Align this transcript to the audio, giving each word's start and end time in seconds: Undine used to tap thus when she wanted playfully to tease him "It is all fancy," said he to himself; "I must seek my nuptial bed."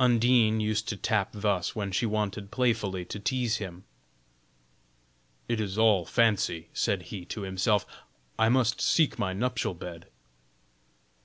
Undine 0.00 0.58
used 0.58 0.88
to 0.88 0.96
tap 0.96 1.28
thus 1.30 1.76
when 1.76 1.92
she 1.92 2.04
wanted 2.04 2.50
playfully 2.50 3.04
to 3.04 3.20
tease 3.20 3.58
him 3.58 3.84
"It 5.48 5.60
is 5.60 5.78
all 5.78 6.04
fancy," 6.04 6.68
said 6.74 7.02
he 7.14 7.24
to 7.26 7.42
himself; 7.42 7.86
"I 8.40 8.48
must 8.48 8.80
seek 8.80 9.20
my 9.20 9.32
nuptial 9.32 9.74
bed." 9.74 10.08